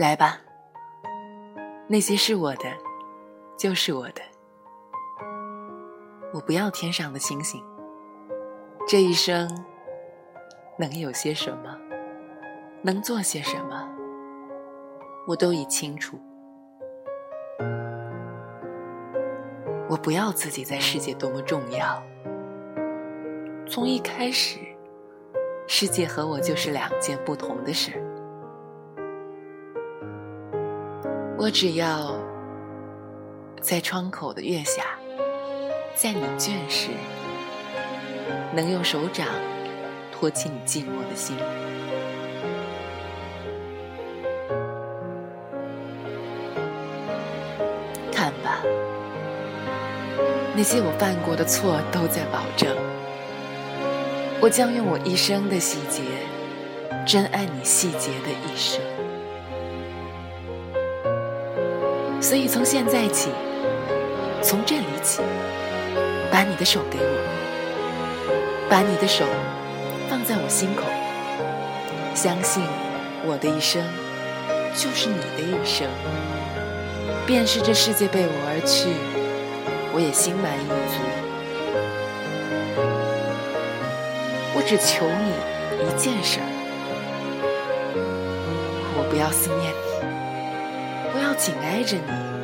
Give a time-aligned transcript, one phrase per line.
[0.00, 0.40] 来吧，
[1.86, 2.64] 那些是我的，
[3.58, 4.22] 就是我的。
[6.32, 7.62] 我不要天上的星星，
[8.88, 9.46] 这一生
[10.78, 11.76] 能有些什么，
[12.80, 13.86] 能做些什么，
[15.28, 16.18] 我都已清楚。
[19.86, 22.02] 我不要自己在世界多么重要，
[23.68, 24.58] 从一开始，
[25.66, 28.02] 世界和我就是两件不同的事。
[31.42, 32.14] 我只要
[33.62, 34.82] 在窗口的月下。
[35.94, 36.90] 在你倦时，
[38.54, 39.26] 能用手掌
[40.12, 41.34] 托起你寂寞的心。
[48.12, 48.62] 看吧，
[50.54, 52.76] 那些我犯过的错都在保证，
[54.42, 56.02] 我将用我一生的细节，
[57.06, 58.99] 珍爱你细节的一生。
[62.20, 63.30] 所以从现在起，
[64.42, 65.22] 从这里起。
[66.32, 67.04] 把你的手给我，
[68.68, 69.24] 把你的手
[70.08, 70.84] 放在我心口，
[72.14, 72.62] 相信
[73.26, 73.82] 我的一生
[74.76, 75.88] 就是你的一生。
[77.26, 78.90] 便是这世界被我而去，
[79.92, 81.02] 我也心满意足。
[84.54, 85.34] 我只求你
[85.84, 86.46] 一件事儿，
[88.96, 89.89] 我不要思念你，
[91.40, 92.39] 紧挨着你。